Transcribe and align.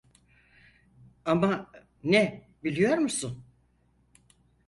Ama 1.25 1.71
ne 2.03 2.47
biliyor 2.63 2.97
musun? 2.97 3.43